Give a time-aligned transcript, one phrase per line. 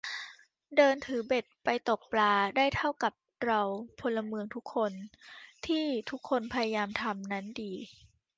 [0.77, 3.13] เดินถือเบ็ดไปตกปลาได้เท่ากับ
[3.43, 3.61] เรา
[3.99, 4.91] พลเมืองทุกคน
[5.65, 7.73] ที่ทุกคนพยายามทำนั้นดี